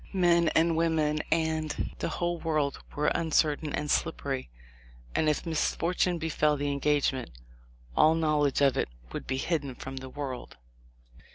Men 0.13 0.47
and 0.55 0.75
women 0.75 1.19
and 1.31 1.91
the 1.99 2.09
whole 2.09 2.39
world 2.39 2.79
were 2.95 3.09
uncertain 3.09 3.71
and 3.71 3.91
slippery, 3.91 4.49
and 5.13 5.29
if 5.29 5.45
misfortune 5.45 6.17
befell 6.17 6.57
the 6.57 6.71
engagement 6.71 7.29
all 7.95 8.15
knowledge 8.15 8.61
of 8.61 8.77
it 8.77 8.89
would 9.13 9.27
be 9.27 9.37
hidden 9.37 9.75
from 9.75 9.97
the 9.97 10.09
world." 10.09 10.57